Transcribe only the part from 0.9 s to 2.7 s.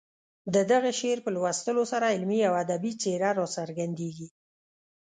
شعر په لوستلو سره علمي او